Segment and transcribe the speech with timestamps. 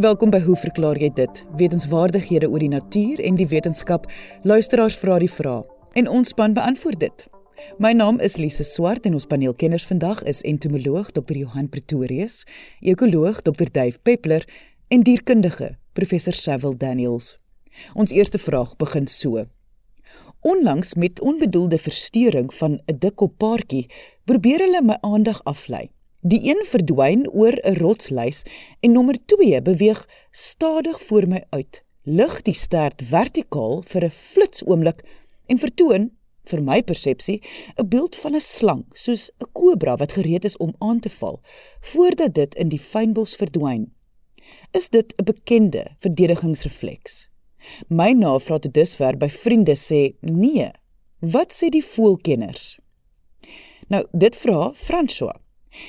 [0.00, 1.40] Welkom by Hoe verklaar jy dit?
[1.58, 4.06] Wetenskapwaardighede oor die natuur en die wetenskap.
[4.48, 5.60] Luisteraars vra die vrae
[5.92, 7.26] en ons span beantwoord dit.
[7.78, 11.36] My naam is Lise Swart en ons paneelkenners vandag is entomoloog Dr.
[11.42, 12.46] Johan Pretorius,
[12.80, 13.68] ekoloog Dr.
[13.68, 14.48] Dave Peppler
[14.88, 17.36] en dierkundige Professor Cecil Daniels.
[17.92, 19.44] Ons eerste vraag begin so.
[20.40, 23.90] Onlangs met onbedoelde verstoring van 'n dikkop paartjie,
[24.24, 25.90] probeer hulle my aandag aflei.
[26.20, 28.42] Die een verdwyn oor 'n rotslys
[28.80, 31.84] en nommer 2 beweeg stadig voor my uit.
[32.02, 35.00] Lig die stert vertikaal vir 'n flits oomblik
[35.46, 36.10] en vertoon
[36.44, 37.42] vir my persepsie
[37.76, 41.40] 'n beeld van 'n slang, soos 'n kobra wat gereed is om aan te val,
[41.80, 43.92] voordat dit in die fynbos verdwyn.
[44.72, 47.28] Is dit 'n bekende verdedigingsrefleks?
[47.88, 50.70] My navraag tot dusver by vriende sê nee.
[51.18, 52.78] Wat sê die voelkenners?
[53.88, 55.36] Nou, dit vra François.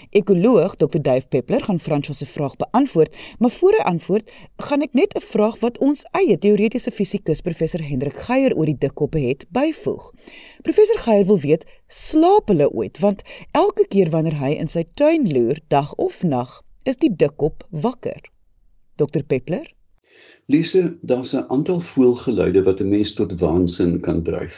[0.10, 1.02] Ekoloog Dr.
[1.02, 5.22] Dave Peppler gaan François se vraag beantwoord, maar voor hy antwoord, gaan ek net 'n
[5.22, 10.12] vraag wat ons eie teoretiese fisikus professor Hendrik Geier oor die dikkoppe het byvoeg.
[10.62, 13.00] Professor Geier wil weet, slaap hulle ooit?
[13.00, 13.22] Want
[13.52, 18.22] elke keer wanneer hy in sy tuin loer, dag of nag, is die dikkop wakker.
[18.96, 19.24] Dr.
[19.24, 19.74] Peppler
[20.46, 24.58] Lise, daar's 'n aantal voelgeluide wat 'n mens tot waansin kan dryf.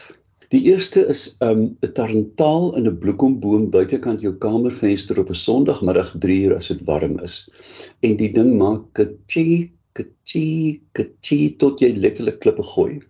[0.54, 5.40] Die eerste is um, 'n um, tarantaal in 'n bloekomboom buitekant jou kamervenster op 'n
[5.40, 7.38] Sondagmiddag 3 uur as dit warm is.
[8.06, 13.02] En die ding maak ketjie, ketjie, ketjie tot jy letterlik klippe gooi.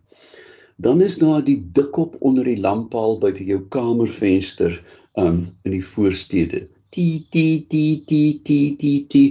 [0.80, 4.80] Dan is daar die dikkop onder die lamppaal buite jou kamervenster
[5.19, 6.63] um in die voorstede.
[6.95, 9.23] Ti ti ti ti ti ti ti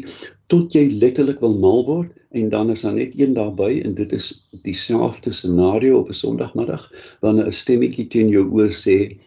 [0.53, 4.13] tot jy letterlik wil mal word en dan is daar net een daarby en dit
[4.13, 9.19] is dieselfde scenario op 'n Sondagmiddag wanneer 'n stemmetjie teen jou oor sê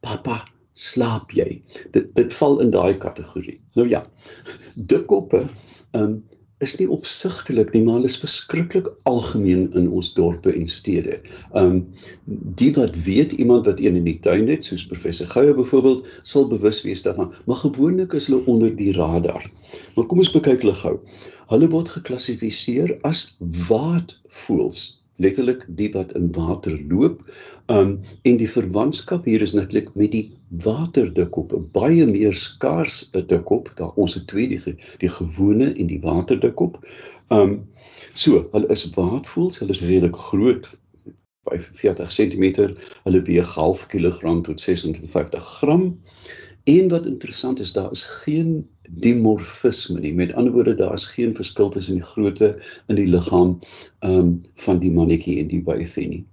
[0.00, 1.62] pappa slaap jy?
[1.90, 3.60] Dit dit val in daai kategorie.
[3.74, 4.06] Nou ja
[4.90, 5.48] dikkoppe
[5.92, 6.24] um,
[6.64, 11.20] is nie opsigtelik nie, maar hulle is verskriklik algemeen in ons dorpe en stede.
[11.54, 11.84] Um
[12.60, 16.48] die wat weet iemand wat een in die tuin het, soos professor Gouwe byvoorbeeld, sal
[16.50, 19.46] bewus wees daarvan, maar gewoonlik is hulle onder die radar.
[19.94, 20.96] Maar kom ons bekyk hulle gou.
[21.48, 23.36] Hulle word geklassifiseer as
[23.70, 27.22] waadvoëls letterlik die wat in water loop.
[27.66, 30.24] Um en die verwantskap hier is natuurlik met die
[30.64, 36.00] waterdikop, baie meer skaars 'n dikop, daar ons het twee die die gewone en die
[36.00, 36.78] waterdikop.
[37.28, 37.64] Um
[38.12, 40.68] so, hulle is waadvoels, hulle is redelik groot.
[41.48, 42.44] 45 cm,
[43.04, 46.00] hulle weeg half kilogram tot 650 gram.
[46.68, 50.14] En wat interessant is, daar is geen dimorfisme nie.
[50.14, 52.50] Met ander woorde, daar is geen verskil tussen die grootte
[52.86, 53.58] in die liggaam
[54.04, 56.24] um van die mannetjie en die wyfie nie.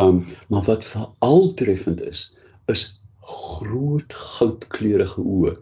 [0.00, 2.26] Um maar wat veral treffend is,
[2.72, 2.86] is
[3.24, 5.52] groot goudkleurige oë.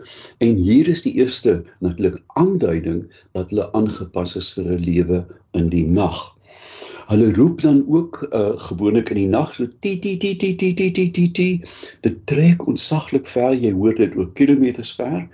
[0.43, 5.25] En hier is die eerste natuurlik aanduiding dat hulle aangepas is vir 'n lewe
[5.59, 6.23] in die nag.
[7.13, 10.69] Hulle roep dan ook uh gewoonlik in die nag so ti ti ti ti ti
[10.75, 11.49] ti ti ti ti.
[12.01, 15.27] Dit trek onsaglik ver, jy hoor dit ook kilometers ver.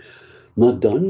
[0.58, 1.04] Maar dan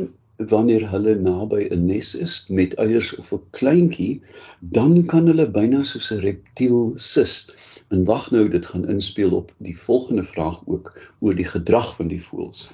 [0.50, 4.20] wanneer hulle naby 'n nes is met eiers of 'n kleintjie,
[4.60, 7.48] dan kan hulle byna soos 'n reptiel sis.
[7.88, 12.08] En wag nou, dit gaan inspel op die volgende vraag ook oor die gedrag van
[12.08, 12.68] die voëls.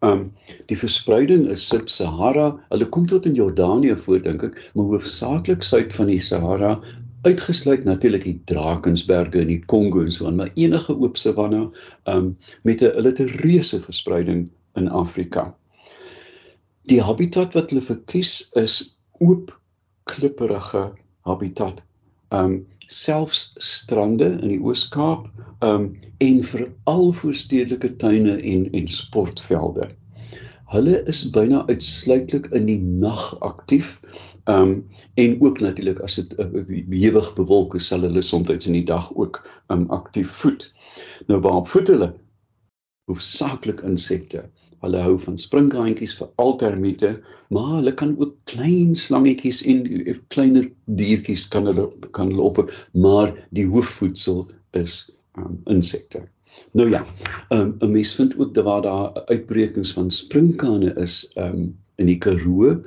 [0.00, 0.32] Um
[0.66, 2.60] die verspreiding is sub-Sahara.
[2.68, 6.80] Hulle kom tot in Jordanië voor dink ek, maar hoofsaaklik suid van die Sahara
[7.22, 11.64] uitgesluit natuurlik die Drakensberge in die Kongo en so aan, maar enige oop savanna
[12.04, 15.54] um met 'n hulle het 'n reuse verspreiding in Afrika.
[16.82, 19.60] Die habitat wat hulle verkies is oop
[20.04, 21.82] klipperige habitat.
[22.30, 25.28] Um selfs strande in die Oos-Kaap
[25.60, 29.90] um en veral voorstedelike tuine en en sportvelde.
[30.68, 34.00] Hulle is byna uitsluitlik in die nag aktief
[34.48, 38.76] Ehm um, en ook natuurlik as dit uh, ewig bewolk is, sal hulle soms in
[38.78, 39.42] die dag ook
[39.74, 40.62] um aktief voed.
[41.28, 42.08] Nou waarop voed hulle?
[43.12, 44.46] Hoofsaaklik insekte.
[44.80, 47.10] Hulle hou van sprinkaantjies vir altermiete,
[47.52, 51.84] maar hulle kan ook klein slangetjies en uh, kleiner diertjies kan hulle
[52.16, 52.62] kan loop,
[52.92, 54.46] maar die hoofvoedsel
[54.80, 54.96] is
[55.36, 56.24] um insekte.
[56.72, 57.04] Nou ja,
[57.52, 62.18] um, 'n mens vind ook dat waar daar uitbrekings van sprinkane is um in die
[62.18, 62.80] Karoo ehm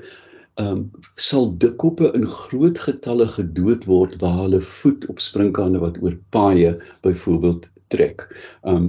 [0.60, 6.18] um, sal dikkoppe in groot getalle gedood word waar hulle voet op sprinkane wat oor
[6.36, 8.28] paaie byvoorbeeld trek.
[8.64, 8.88] Ehm um,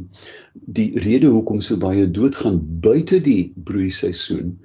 [0.53, 4.59] die rede hoekom so baie doodgaan buite die broeiseisoen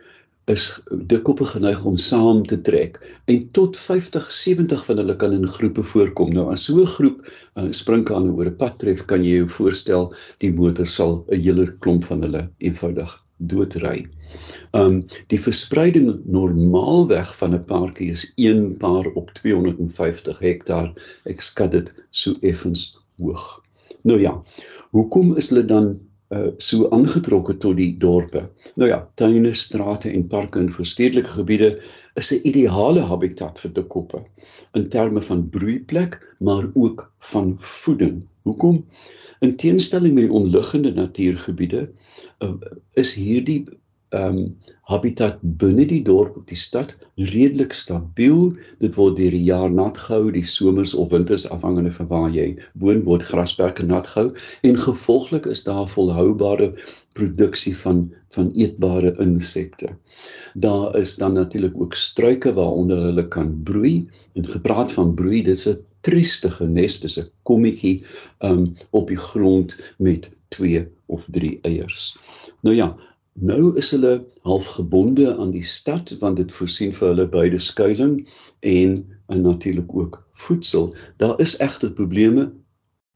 [0.51, 0.65] is
[1.11, 2.99] dikkoppe geneig om saam te trek
[3.33, 6.31] en tot 50 70 van hulle kan in groepe voorkom.
[6.35, 10.13] Nou as so 'n groep uh, sprinkane oor 'n pad tref, kan jy jou voorstel
[10.44, 14.07] die motor sal 'n hele klomp van hulle eenvoudig doodry.
[14.77, 20.91] Um die verspreiding normaalweg van 'n paartjie is een paar op 250 hektaar.
[21.25, 23.63] Ek skat dit so effens hoog.
[24.01, 24.44] Nou ja,
[24.91, 28.50] hoekom is hulle dan uh so aangetrokke tot die dorpe.
[28.75, 31.69] Nou ja, tuine, strate en parke in verstedelike gebiede
[32.19, 34.25] is 'n ideale habitat vir tekoppe
[34.73, 38.27] in terme van broeiplek, maar ook van voeding.
[38.44, 38.85] Hoekom?
[39.39, 41.89] In teenstelling met die onliggende natuurgebiede
[42.44, 42.53] uh,
[42.94, 43.65] is hierdie
[44.09, 44.57] ehm um,
[44.88, 48.54] habitat binne die dorp of die stad redelik stabiel.
[48.80, 52.54] Dit word deur die jaar nat gehou, die somers of winters afhangende van waar jy
[52.80, 54.31] woon, word grasperke nat gehou
[54.63, 56.71] en gevolglik is daar volhoubare
[57.19, 59.89] produksie van van eetbare insekte.
[60.54, 64.09] Daar is dan natuurlik ook struike waaronder hulle kan broei.
[64.33, 68.04] En gepraat van broei, dit is 'n triestige nes, dis 'n kommetjie
[68.39, 72.18] um op die grond met 2 of 3 eiers.
[72.62, 72.95] Nou ja,
[73.39, 78.39] Nou is hulle half gebonde aan die stad want dit voorsien vir hulle beide skuilings
[78.66, 78.95] en
[79.28, 80.95] en natuurlik ook voedsel.
[81.18, 82.54] Daar is egter probleme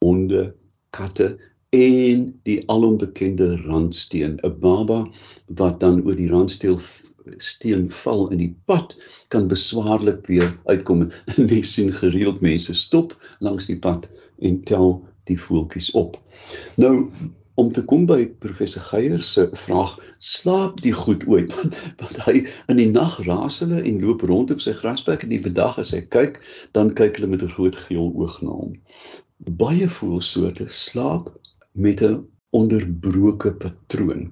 [0.06, 0.56] honde,
[0.90, 1.40] katte
[1.70, 4.38] en die alombekende randsteen.
[4.44, 5.08] 'n Baba
[5.48, 6.78] wat dan oor die randsteen
[7.38, 8.96] steen val in die pad
[9.28, 11.10] kan beswaarlik weer uitkom.
[11.50, 14.10] Mens sien gereeld mense stop langs die pad
[14.40, 16.20] en tel die voeltjies op.
[16.76, 17.10] Nou
[17.56, 21.54] om te kom by professor Geier se vraag slaap die goed ooit?
[22.02, 25.42] Want hy in die nag raas hulle en loop rond op sy grasperk en die
[25.44, 26.42] vandag as hy kyk
[26.78, 28.76] dan kyk hulle met 'n groot geel oog na hom.
[29.64, 31.32] Baie voelsoorte slaap
[31.74, 34.26] met 'n onderbroke patroon.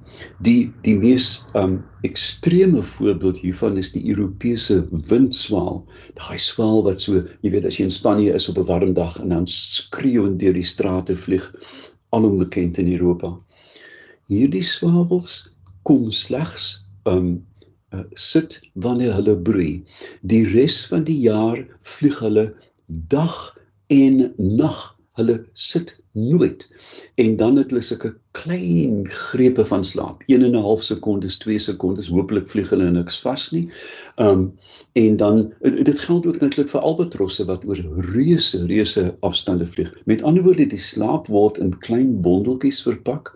[0.43, 5.85] Die die mees um ekstreme voorbeeld hiervan is die Europese windswaal.
[6.19, 9.15] Daai swaal wat so jy weet as jy in Spanje is op 'n warm dag
[9.23, 11.47] en dan skreeuend deur die strate vlieg
[12.09, 13.33] alom bekend in Europa.
[14.29, 17.45] Hierdie swawels kom slegs um
[17.93, 19.83] uh, sit wanneer hulle broei.
[20.21, 21.63] Die res van die jaar
[21.95, 22.45] vlieg hulle
[22.87, 23.37] dag
[23.93, 24.79] en nag.
[25.19, 26.67] Hulle sit nooit.
[27.19, 30.23] En dan het hulle sulke klein grepe van slaap.
[30.27, 33.69] 1 en 'n half sekondes, 2 sekondes, hopelik vlieg hulle niks vas nie.
[34.17, 34.53] Um
[34.93, 37.79] en dan dit geld ook natuurlik vir albatrosse wat oor
[38.13, 39.93] reuse reuse afstande vlieg.
[40.05, 43.35] Met ander woorde, die slaap word in klein bondeltjies verpak.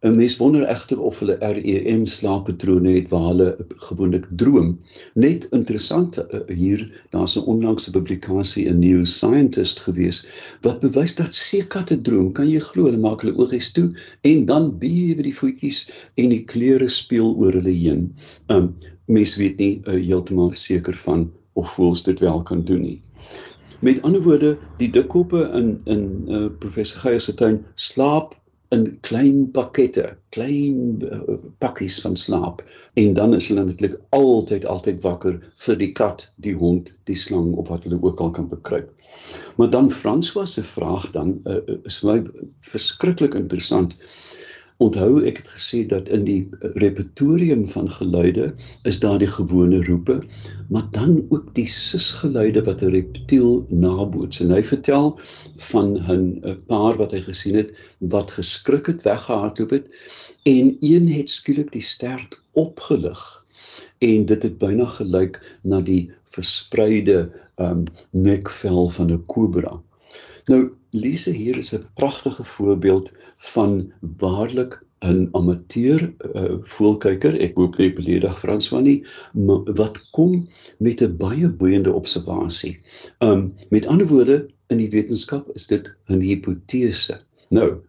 [0.00, 3.48] 'n Mens wonder egter of hulle REM slaappatrone het waar hulle
[3.86, 4.68] gewoonlik droom.
[5.14, 10.20] Net interessant uh, hier, daar's 'n onlangse publikasie in New Scientist gewees
[10.60, 12.32] wat bewys dat seekatte droom.
[12.32, 13.90] Kan jy glo hulle maak hulle oogies toe
[14.20, 18.14] en dan bewe die voetjies en die kleure speel oor hulle heen.
[18.46, 18.74] Um
[19.06, 23.00] mens weet nie uh, heeltemal seker van of voels dit wel kan doen nie.
[23.80, 28.37] Met ander woorde, die dikkoppe in in uh, professor Geier se tuin slaap
[28.74, 30.04] in klein pakkette,
[30.36, 32.60] klein uh, pakkies van slaap
[33.00, 37.54] en dan is hulle netlik altyd altyd wakker vir die kat, die hond, die slang
[37.56, 38.92] of wat hulle ook al kan bekruip.
[39.56, 42.20] Maar dan François se vraag dan uh, is my
[42.60, 43.96] verskriklik interessant.
[44.78, 46.48] Onthou ek het gesê dat in die
[46.78, 48.52] repertorium van geluide
[48.86, 50.20] is daar die gewone roepe,
[50.70, 54.40] maar dan ook die susgeluide wat 'n reptiel naboots.
[54.40, 55.18] En hy vertel
[55.70, 59.90] van 'n paar wat hy gesien het wat geskrik het, weggehardloop het
[60.42, 63.44] en een het skielik die stert opgelig
[63.98, 69.82] en dit het byna gelyk na die verspreide um, nekvel van 'n kobra.
[70.46, 77.76] Nou Lise hier is 'n pragtige voorbeeld van waarlik 'n amateur uh, voelkyker, ek hoop
[77.78, 79.04] nie beledig Franswa nie,
[79.80, 82.80] wat kom met 'n baie boeiende observasie.
[83.18, 87.20] Um met ander woorde, in die wetenskap is dit 'n hipotese.
[87.48, 87.80] Nou,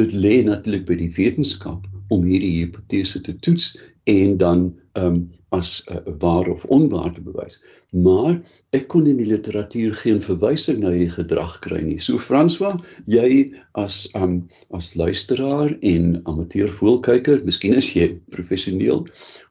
[0.00, 5.70] dit lê natuurlik by die wetenskap om hierdie hipotese te toets en dan um as
[5.90, 7.58] uh, waar of onwaar te bewys.
[7.90, 8.36] Maar
[8.76, 11.98] ek kon in die literatuur geen verwysing na hierdie gedrag kry nie.
[11.98, 12.76] So François,
[13.10, 14.36] jy as um
[14.76, 19.06] as luisteraar en amateur voelkyker, miskien is jy professioneel,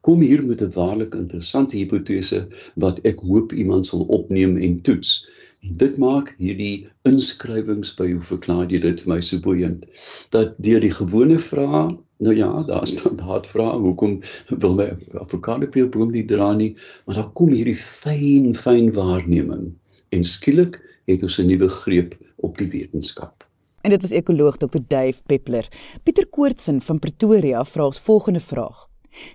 [0.08, 5.26] kom hier met 'n waarlik interessante hipotese wat ek hoop iemand sal opneem en toets.
[5.68, 9.84] En dit maak hierdie inskrywings by hoe verklaar jy dit vir my so boeiend
[10.32, 11.90] dat deur die gewone vrae
[12.20, 14.90] Nou ja, daar staan daar vra hoekom wil my
[15.22, 16.74] avokado peulboom nie dra nie,
[17.06, 19.70] maar dan kom hierdie fyn fyn waarneming
[20.12, 23.48] en skielik het ons 'n nuwe greep op die wetenskap.
[23.82, 24.80] En dit was ekoloog Dr.
[24.88, 25.68] Dave Peppler.
[26.04, 28.88] Pieter Koortsen van Pretoria vra ons volgende vraag.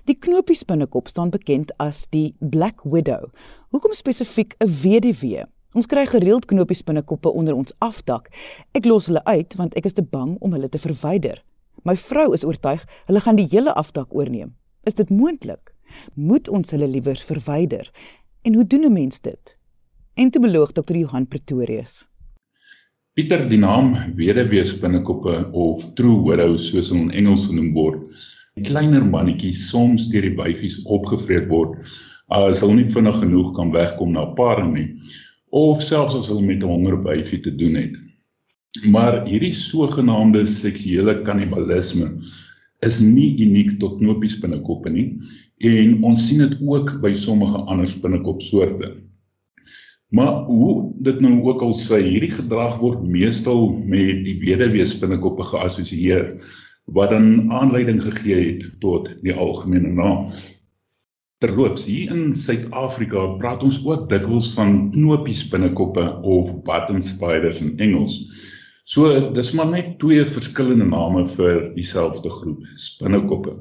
[0.05, 3.31] Die knopiespinnekop staan bekend as die Black Widow.
[3.69, 5.45] Hoekom spesifiek 'n weduwee?
[5.73, 8.29] Ons kry gereeld knopiespinnekoppe onder ons afdak.
[8.73, 11.43] Ek los hulle uit want ek is te bang om hulle te verwyder.
[11.85, 14.55] My vrou is oortuig hulle gaan die hele afdak oorneem.
[14.89, 15.75] Is dit moontlik?
[16.17, 17.91] Moet ons hulle liewers verwyder?
[18.43, 19.57] En hoe doen 'n mens dit?
[20.15, 20.97] Entomoloog Dr.
[20.97, 22.07] Johan Pretorius.
[23.13, 28.09] Pieter, die naam weduwee binnekoppe of true widows soos in Engels genoem word,
[28.63, 31.77] kleiner mannetjies soms deur die wyfies opgevreet word
[32.29, 34.89] as hulle nie vinnig genoeg kan wegkom na paring nie
[35.51, 38.04] of selfs as hulle met 'n honger wyfie te doen het.
[38.83, 42.09] Maar hierdie sogenaamde seksuele kannibalisme
[42.83, 45.05] is nie uniek tot knopies binnekoppe nie
[45.65, 48.91] en ons sien dit ook by sommige ander binnekopsoorte.
[50.15, 55.47] Maar hoe dit nou ook al sê, hierdie gedrag word meestal met die weduwee binnekoppe
[55.53, 56.27] geassosieer
[56.85, 60.27] wat dan aanleiding gegee het tot die algemene naam.
[61.41, 67.79] Terloops, hier in Suid-Afrika praat ons ook dikwels van knopies binnekoppe of button spiders in
[67.79, 68.19] Engels.
[68.85, 73.55] So dis maar net twee verskillende name vir dieselfde groep spinnekoppe.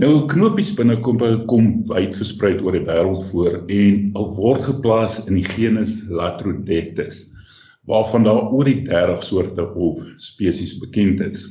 [0.00, 5.36] Nou knopies binnekoppe kom wyd versprei oor die wêreld voor en al word geplaas in
[5.36, 7.26] die genus Latrodectus
[7.86, 11.44] waarvan daar oor die 30 soorte of spesies bekend is.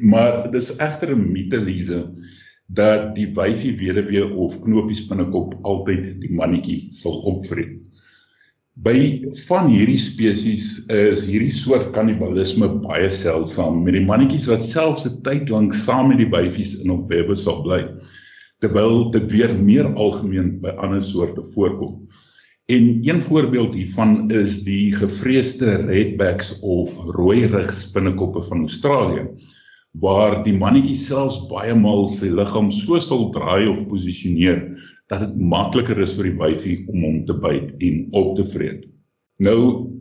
[0.00, 2.00] Maar dis egter 'n mite Lize
[2.68, 7.87] dat die wyfie weduwee of knopies binnekop altyd die mannetjie sal opvreet.
[8.78, 15.06] By van hierdie spesies is hierdie soort kannibalisme baie seldsaam met die mannetjies wat selfs
[15.08, 17.80] 'n tyd lank saam met die wyfies in op webbe sal bly
[18.62, 22.06] terwyl dit weer meer algemeen by ander soorte voorkom.
[22.70, 29.26] En een voorbeeld hiervan is die gevreesde redbacks of rooi rug spinnekoppe van Australië
[29.98, 34.60] waar die mannetjie selfs baie maal sy liggaam so sal draai of posisioneer
[35.08, 38.86] dat dit makliker is vir die wyfie om hom te byt en op te vreet.
[39.38, 39.60] Nou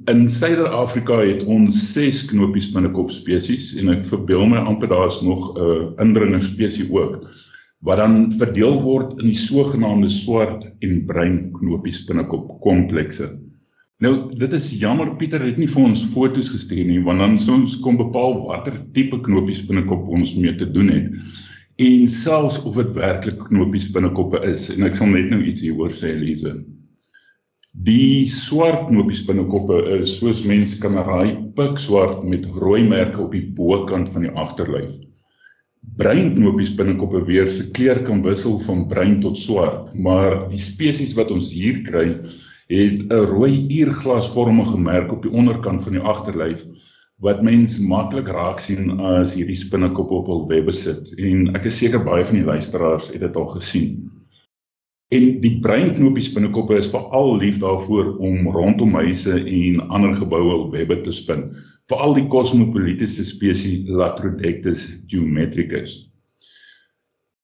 [0.10, 5.54] in Suider-Afrika het ons 6 knopies binnekop spesies en ek verbeel my amper daar's nog
[5.54, 7.28] 'n uh, indringer spesies ook
[7.86, 13.30] wat dan verdeel word in die sogenaamde swart en bruin knopies binnekop komplekse.
[14.02, 17.56] Nou dit is jammer Pieter het nie vir ons foto's gestuur nie want dan sou
[17.62, 21.14] ons kon bepaal watter tipe knopies binnekop ons mee te doen het
[21.78, 25.94] en selfs of dit werklik knopies binnekoppe is en ek sal net nou iets hieroor
[25.94, 26.56] sê Elise.
[27.88, 33.44] Die swart knopies binnekoppe is soos mense kan raai pikswart met rooi merke op die
[33.60, 34.96] bokant van die agterlyf.
[36.02, 41.14] Bruin knopies binnekoppe weer se kleur kan wissel van bruin tot swart, maar die spesies
[41.20, 42.08] wat ons hier kry
[42.74, 46.66] het 'n rooi uurglasvormige merk op die onderkant van die agterlyf
[47.22, 51.80] wat mens maklik raak sien as hierdie spinnekop op hul webbe sit en ek is
[51.82, 53.96] seker baie van die luisteraars het dit al gesien.
[55.16, 60.50] En die bruin knopies binnekoppe is veral lief daarvoor om rondom huise en ander geboue
[60.52, 61.46] hul webbe te spin,
[61.88, 66.07] veral die Cosmopolites spesies Latrodectus geometricus.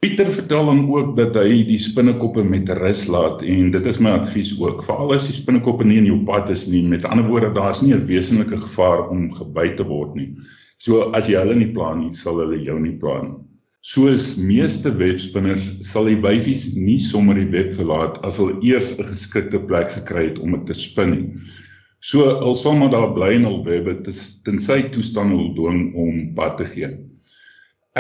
[0.04, 4.12] Pieter vertel dan ook dat hy die spinnekoppe met rus laat en dit is my
[4.18, 4.82] advies ook.
[4.84, 7.94] Veral as die spinnekoppe nie in jou pad is nie, met ander woorde, daar's nie
[7.96, 10.36] 'n wesenlike gevaar om gebyt te word nie.
[10.78, 13.38] So as jy hulle nie pla nie, sal hulle jou nie pla nie.
[13.80, 19.08] Soos meeste webspinners sal die wyfies nie sommer die web verlaat as hulle eers 'n
[19.08, 21.26] geskikte plek gekry het om dit te spin nie.
[22.02, 26.58] So hulle sal maar daar bly in hul webbe tensy toestande hul dwing om pad
[26.58, 26.92] te gee.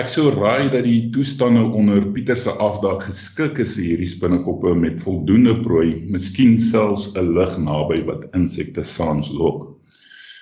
[0.01, 4.71] Ek sou raai dat die toestande onder Pieter se afdaag geskik is vir hierdie spinnekoppe
[4.83, 9.59] met voldoende prooi, miskien selfs 'n lig naby wat insekte saans lok.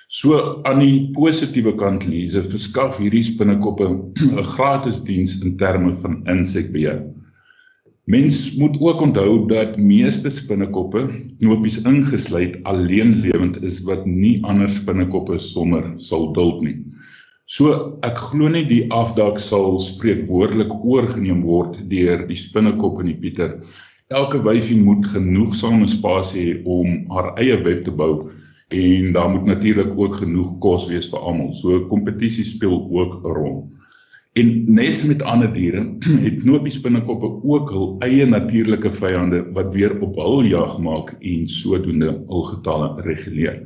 [0.08, 0.38] So
[0.70, 3.90] aan die positiewe kant lees, verskaf hierdie spinnekoppe
[4.22, 7.04] 'n gratis diens in terme van insekbeheer.
[8.08, 11.04] Mens moet ook onthou dat meeste spinnekoppe,
[11.44, 16.78] knopies ingesluit, alleen lewend is wat nie ander spinnekoppe sommer sal duld nie.
[17.52, 17.72] So
[18.06, 23.58] ek glo net die afdak sal spreekwoordelik oorgeneem word deur die spinnekop en die Pieter.
[24.08, 28.30] Elke wyfie moet genoegsame spasie hê om haar eie web te bou
[28.72, 31.52] en daar moet natuurlik ook genoeg kos wees vir almal.
[31.58, 33.58] So kompetisie speel ook 'n rol.
[34.32, 35.84] En nes met ander diere
[36.26, 41.44] het knopies binnekoppe ook hul eie natuurlike vyande wat weer op hul jag maak en
[41.48, 43.60] sodoende hul getalle reguleer.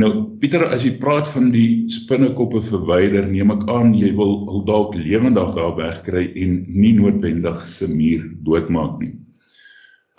[0.00, 4.62] Nou Pieter, as jy praat van die spinnekoppe verwyder, neem ek aan jy wil hul
[4.68, 9.10] dalk lewendig daar wegkry en nie noodwendig se muur doodmaak nie.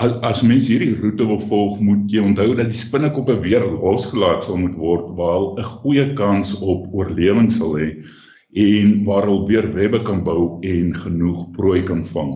[0.01, 4.45] As, as mens hierdie roete wil volg, moet jy onthou dat die spinnekoppe weer losgelaat
[4.45, 7.89] sal moet word waar hulle 'n goeie kans op oorlewing sal hê
[8.67, 12.33] en waar hulle weer webbe kan bou en genoeg prooi kan vang.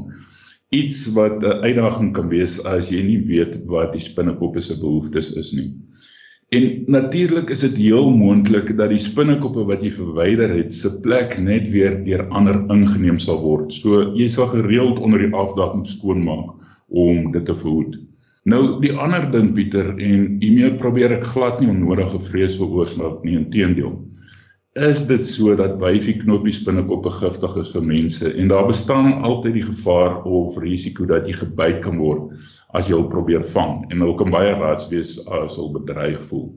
[0.73, 5.33] Iets wat 'n uitdaging kan wees as jy nie weet wat die spinnekoppe se behoeftes
[5.37, 5.69] is nie.
[6.53, 11.37] En natuurlik is dit heel moontlik dat die spinnekoppe wat jy verwyder het, se plek
[11.41, 13.73] net weer deur ander ingeneem sal word.
[13.73, 16.53] So jy sal gereeld onder die afdak moet skoonmaak
[16.87, 17.97] om dit te verhoed.
[18.45, 23.39] Nou die ander ding Pieter en hiermee probeer ek glad nie onnodige vrees veroorsaak nie,
[23.41, 23.97] inteendeel
[24.75, 29.53] is dit so dat wyfie knoppies binnekoppe giftig is vir mense en daar bestaan altyd
[29.55, 32.33] die gevaar of risiko dat jy gebyt kan word
[32.75, 36.49] as jy hul probeer vang en hulle kan baie raads wees as hulle bedreig voel.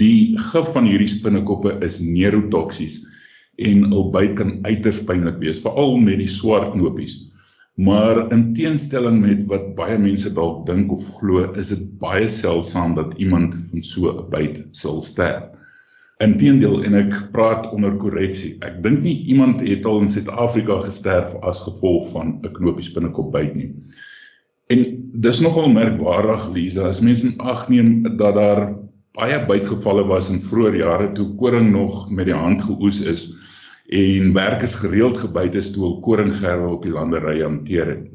[0.00, 3.02] Die gif van hierdie spinnekoppe is neurotoksies
[3.68, 7.18] en hul byt kan uiters pynlik wees veral met die swart knoppies.
[7.78, 12.96] Maar in teenstelling met wat baie mense dalk dink of glo, is dit baie seldsaam
[12.96, 15.44] dat iemand van so 'n byt sal sterf.
[16.18, 18.56] Inteendeel en ek praat onder korreksie.
[18.66, 23.30] Ek dink nie iemand het al in Suid-Afrika gesterf as gevolg van 'n knopies binnekop
[23.32, 23.70] byt nie.
[24.68, 24.84] En
[25.24, 28.62] dis nogal merkwaardig Lisa, as mense in ag neem dat daar
[29.16, 33.30] baie bytgevalle was in vroeë jare toe koring nog met die hand geoes is
[33.88, 38.06] en werkers gereeld gebyt is toe hul koringgerwe op die landerye hanteer het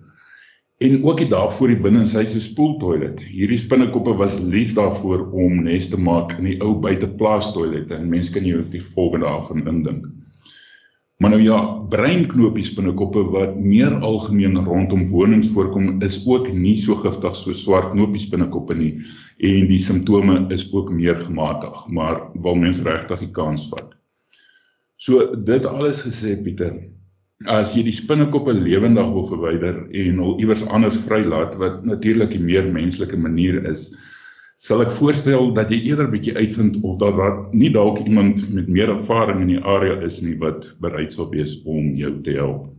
[0.84, 3.22] en ook die daarvoor die binnenshuise spoeltoilet.
[3.22, 8.10] Hierdie spinnekoppe was lief daarvoor om nes te maak in die ou buiteplaas toilette en
[8.10, 10.08] mense kan jou die gevolge daarvan indink.
[11.24, 16.98] Maar nou ja, breinknopies binnekoppe wat meer algemeen rondom wonings voorkom is ook nie so
[17.00, 18.90] giftig so swart knopies binnekoppe nie
[19.40, 23.94] en die simptome is ook meer gematig, maar wil mens regtig die kans vat.
[25.00, 26.76] So dit alles gesê Pieter,
[27.48, 32.50] as jy die spinnekoppe lewendig wil verwyder en hul iewers anders vrylaat wat natuurlik 'n
[32.52, 33.94] meer menslike manier is,
[34.64, 38.70] sal ek voorstel dat jy eerder bietjie uitvind of daar daar nie dalk iemand met
[38.72, 42.70] meer ervaring in die area is nie wat bereid sal wees om jou te help.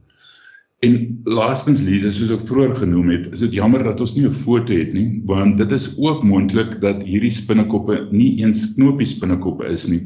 [0.84, 4.36] En laastens Lise, soos ek vroeër genoem het, is dit jammer dat ons nie 'n
[4.36, 9.68] foto het nie, want dit is ook moontlik dat hierdie spinnekoppe nie eens knopies spinnekoppe
[9.72, 10.02] is nie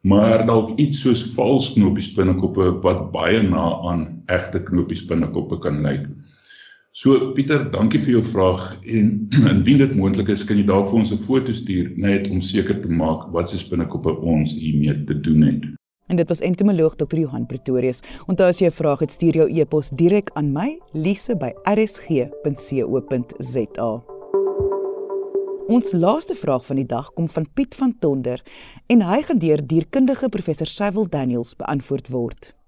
[0.00, 5.82] maar dalk iets soos vals knopies binnekoppe wat baie na aan egte knopies binnekoppe kan
[5.84, 6.06] lyk.
[6.92, 10.98] So Pieter, dankie vir jou vraag en indien dit moontlik is, kan jy dalk vir
[10.98, 15.14] ons 'n foto stuur net om seker te maak wat se binnekoppe ons hiermee te
[15.14, 15.62] doen het.
[16.10, 17.18] En dit was entomoloog Dr.
[17.22, 18.02] Johan Pretorius.
[18.26, 21.50] Onthou as jy 'n vraag het, stuur jou e-pos direk aan my, lise@rsg.co.za.
[25.68, 28.42] Ons laaste vraag van die dag kom van Piet van Tonder
[28.86, 32.59] en hy gaan deur dierkundige professor Cyril Daniels beantwoord word.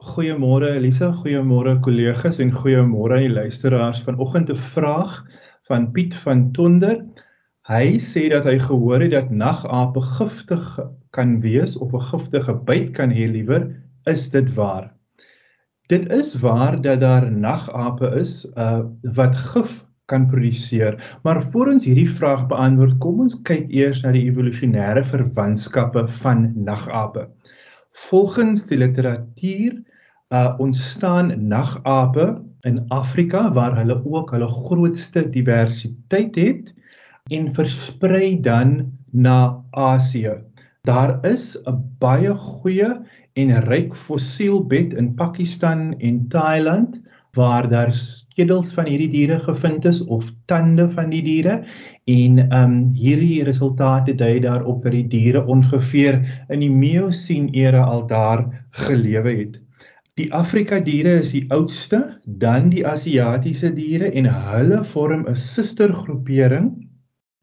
[0.00, 3.98] Goeiemôre Elise, goeiemôre kollegas en goeiemôre aan die luisteraars.
[4.00, 5.18] Vanoggend 'n vraag
[5.68, 7.04] van Piet van Tonder.
[7.68, 10.78] Hy sê dat hy gehoor het dat nagape giftig
[11.12, 14.88] kan wees of 'n giftige byt kan hê liewer, is dit waar?
[15.88, 18.80] Dit is waar dat daar nagape is uh,
[19.12, 20.96] wat gif kan produseer.
[21.22, 26.52] Maar voor ons hierdie vraag beantwoord, kom ons kyk eers na die evolusionêre verwantskappe van
[26.56, 27.28] nagape.
[27.92, 29.89] Volgens die literatuur
[30.30, 36.74] uh ontstaan nagape in Afrika waar hulle ook hulle grootste diversiteit het
[37.34, 40.36] en versprei dan na Asië.
[40.86, 42.90] Daar is 'n baie goeie
[43.32, 47.00] en ryk fossielbed in Pakistan en Thailand
[47.32, 51.64] waar daar skedels van hierdie diere gevind is of tande van die diere
[52.04, 57.82] en ehm um, hierdie resultate dui daarop dat die diere ongeveer in die Miocene era
[57.82, 59.60] al daar gelewe het.
[60.18, 66.70] Die Afrika diere is die oudste, dan die Asiatiese diere en hulle vorm 'n sustergroepering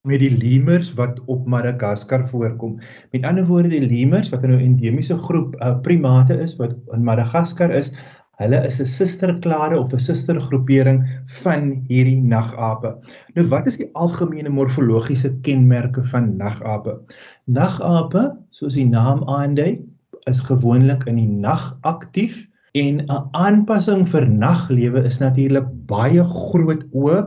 [0.07, 2.79] met die lemurs wat op Madagaskar voorkom.
[3.11, 7.03] Met ander woorde die lemurs wat 'n nou endemiese groep uh, primate is wat in
[7.03, 7.91] Madagaskar is,
[8.37, 10.99] Hulle is 'n susterklade of 'n sustergroepering
[11.41, 12.91] van hierdie nagape.
[13.33, 16.99] Nou wat is die algemene morfologiese kenmerke van nagape?
[17.45, 19.81] Nagape, soos die naam aandui,
[20.27, 22.46] is gewoonlik in die nag aktief
[22.77, 27.19] en 'n aanpassing vir naglewe is natuurlik baie groot oë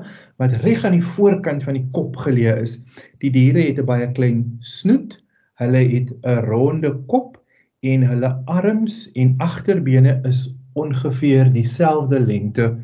[0.42, 2.78] wat reg aan die voorkant van die kop geleë is.
[3.24, 5.18] Die diere het 'n baie klein snoet,
[5.62, 7.38] hulle het 'n ronde kop
[7.82, 12.76] en hulle arms en agterbene is ongeveer dieselfde lengte.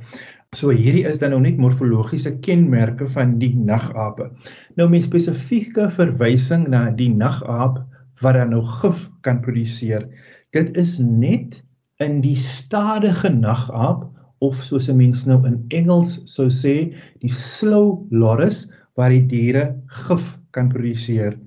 [0.57, 4.31] So hierdie is dan nou net morfologiese kenmerke van die nagape.
[4.76, 7.83] Nou met spesifieke verwysing na die nagaap
[8.22, 10.09] wat dan nou gif kan produseer.
[10.57, 11.62] Dit is net
[12.04, 14.04] in die stadige nagaap
[14.44, 19.76] of soos 'n mens nou in Engels sou sê, die slow loris waar die diere
[19.87, 21.38] gif kan produseer.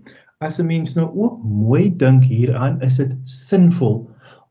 [0.42, 4.10] As 'n mens nou ook mooi dink hieraan, is dit sinvol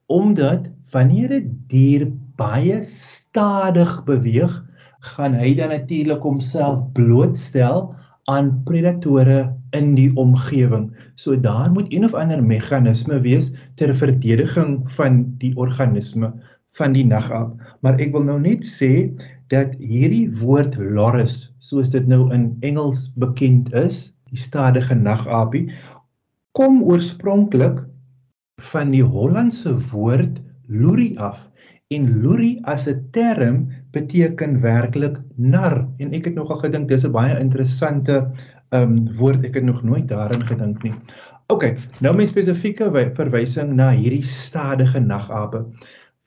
[0.08, 4.64] omdat wanneer 'n die dier baie stadig beweeg,
[5.00, 7.94] gaan hy dan natuurlik homself blootstel
[8.29, 10.91] aan predatore in die omgewing.
[11.17, 16.33] So daar moet een of ander meganisme wees ter verdediging van die organisme
[16.77, 17.57] van die nagaap.
[17.81, 19.09] Maar ek wil nou net sê
[19.53, 25.69] dat hierdie woord loris, soos dit nou in Engels bekend is, die stadige nagaapie,
[26.53, 27.81] kom oorspronklik
[28.73, 31.41] van die Hollandse woord loerie af.
[31.88, 37.12] En loerie as 'n term beteken werklik nar en ek het nogal gedink dis 'n
[37.12, 38.31] baie interessante
[38.77, 40.92] um woord ek het nog nooit daarin gedink nie.
[41.48, 41.64] OK,
[42.05, 45.64] nou my spesifieke verwysing na hierdie stadige nagape.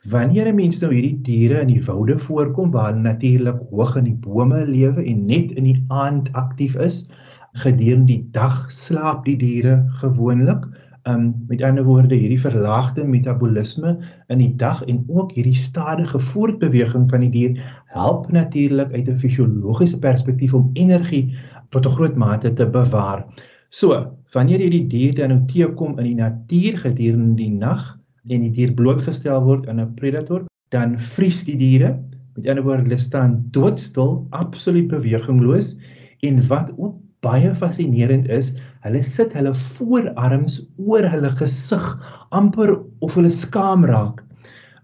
[0.10, 4.04] Wanneer 'n mens nou hierdie diere in die woude voorkom waar hulle natuurlik hoog in
[4.04, 7.06] die bome lewe en net in die aand aktief is,
[7.54, 10.65] gedurende die dag slaap die diere gewoonlik.
[11.10, 13.96] Um met ander woorde hierdie verlaagde metabolisme
[14.28, 17.62] in die dag en ook hierdie stadige voortbeweging van die dier
[17.96, 21.36] help natuurlik uit 'n fisiologiese perspektief om energie
[21.70, 23.26] tot 'n groot mate te bewaar.
[23.70, 27.98] So, wanneer jy die dier dan nou teekom in die natuur gedurende die nag,
[28.30, 31.98] en die dier blootgestel word aan 'n predator, dan vries die diere.
[32.36, 35.76] Met ander woorde, hulle staan doodstil, absoluut bewegingloos
[36.20, 38.51] en wat ook baie fascinerend is,
[38.86, 41.88] hulle sit hulle voorarms oor hulle gesig
[42.31, 42.73] amper
[43.05, 44.23] of hulle skaam raak.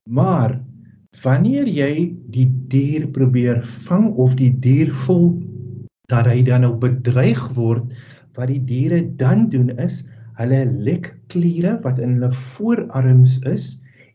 [0.06, 0.60] Maar
[1.23, 5.32] wanneer jy die dier probeer vang of die dier voel
[6.12, 7.89] dat hy dan nou bedreig word,
[8.38, 10.04] wat die diere dan doen is
[10.38, 13.71] hulle lek kliere wat in hulle voorarms is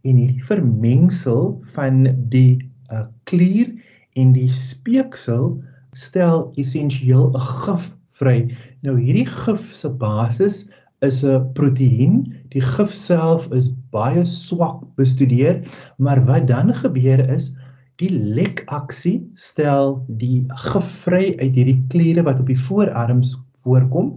[0.06, 2.60] en hierdie vermengsel van die
[2.94, 3.72] uh, klier
[4.18, 5.56] en die speeksel
[5.98, 7.90] stel essensieel 'n gif
[8.22, 8.38] vry.
[8.86, 10.62] Nou hierdie gif se basis
[11.02, 12.22] is 'n proteïen.
[12.54, 15.60] Die gif self is baie swak bestudeer,
[15.98, 17.52] maar wat dan gebeur is
[18.00, 24.16] die lekaksie stel die gif vry uit hierdie kliere wat op die voorarms voorkom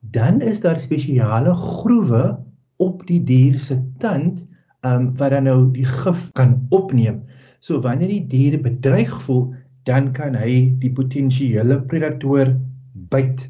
[0.00, 2.38] dan is daar spesiale groewe
[2.76, 4.40] op die dier se tand
[4.88, 7.20] um wat dan nou die gif kan opneem.
[7.60, 9.50] So wanneer die dier bedreig voel,
[9.84, 12.54] dan kan hy die potensiële predator
[12.92, 13.48] byt.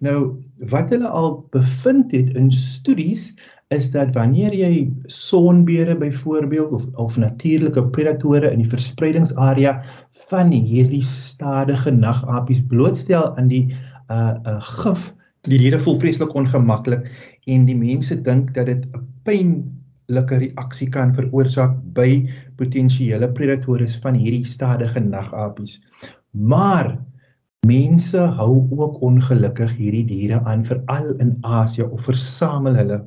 [0.00, 3.34] Nou wat hulle al bevind het in studies
[3.70, 9.82] is dat wanneer jy sonbeere byvoorbeeld of of natuurlike predatore in die verspreidingsarea
[10.30, 13.66] van hierdie stadige nagapies blootstel aan die
[14.10, 15.12] uh uh gif
[15.48, 17.06] Die diere voel vreeslik ongemaklik
[17.48, 22.28] en die mense dink dat dit 'n pynlike reaksie kan veroorsaak by
[22.60, 25.80] potensiële predators van hierdie stadige nagapies.
[26.30, 26.98] Maar
[27.68, 32.98] mense hou ook ongelukkig hierdie diere aan veral in Asië of versamel hulle.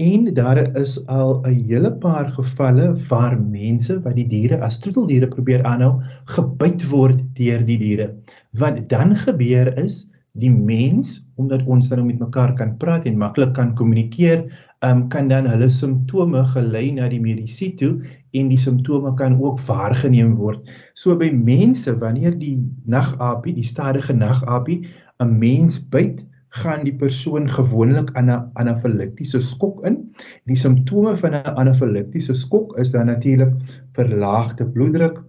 [0.00, 5.28] En daar is al 'n hele paar gevalle waar mense wat die diere as troeteldiere
[5.28, 8.14] probeer aanhou, gebyt word deur die diere.
[8.52, 13.52] Wat dan gebeur is die mens omdat ons dan met mekaar kan praat en maklik
[13.54, 14.46] kan kommunikeer,
[14.82, 17.92] um, kan dan hulle simptome gelei na die mediese toe
[18.32, 20.68] en die simptome kan ook waargeneem word.
[20.94, 24.82] So by mense wanneer die nagapie, die stadige nagapie
[25.22, 30.12] 'n mens byt, gaan die persoon gewoonlik aan 'n anafilaktiese skok in.
[30.44, 33.54] Die simptome van 'n anafilaktiese skok is dan natuurlik
[33.92, 35.22] verlaagde bloeddruk,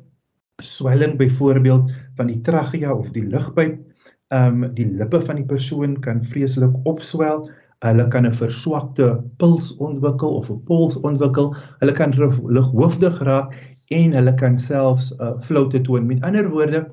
[0.61, 3.79] swelling byvoorbeeld van die trachea of die lugpyp,
[4.27, 7.49] ehm um, die lippe van die persoon kan vreeslik opswel.
[7.83, 11.55] Hulle kan 'n verswakte puls ontwikkel of 'n pols ontwikkel.
[11.79, 12.13] Hulle kan
[12.57, 13.55] lighoofdig raak
[13.91, 16.07] en hulle kan selfs 'n uh, floute toon.
[16.07, 16.87] Met ander woorde,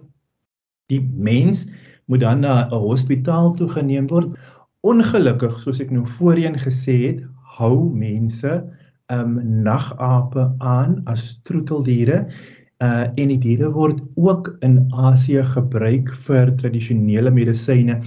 [0.91, 1.67] die mens
[2.07, 4.35] moet dan na 'n hospitaal toe geneem word.
[4.81, 7.21] Ongelukkig, soos ek nou voorheen gesê het,
[7.61, 8.53] hou mense
[9.13, 12.25] um, nagape aan as troeteldiere
[12.81, 17.99] uh en die diere word ook in Asië gebruik vir tradisionele medisyne.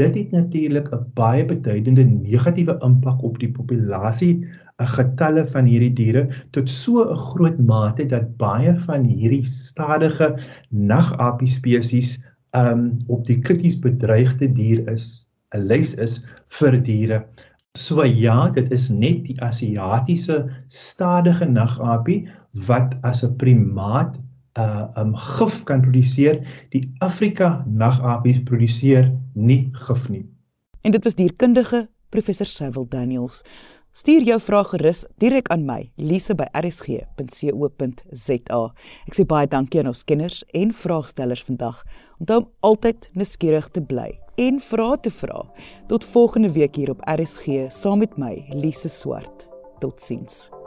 [0.00, 4.46] Dit het natuurlik 'n baie beduidende negatiewe impak op die populasie,
[4.80, 6.22] 'n getalle van hierdie diere
[6.56, 10.28] tot so 'n groot mate dat baie van hierdie stadige
[10.70, 12.16] nagapie spesies
[12.56, 17.24] um op die krities bedreigde dier is, 'n lys is vir diere.
[17.78, 22.28] So ja, dit is net die Asiatiese stadige nagapie
[22.66, 24.16] wat as 'n primaat
[24.58, 26.42] uh, um gif kan produseer.
[26.74, 30.26] Die Afrika nagapies produseer nie gif nie.
[30.80, 33.42] En dit was dierkundige professor Cyril Daniels.
[33.90, 38.60] Stuur jou vrae gerus direk aan my, lise by rsg.co.za.
[39.10, 41.82] Ek sê baie dankie aan ons kenners en vraagstellers vandag.
[42.22, 45.42] Onthou om altyd nuuskierig te bly en vra te vra.
[45.90, 49.50] Tot volgende week hier op RSG saam met my, Lise Swart.
[49.82, 50.59] Totsiens.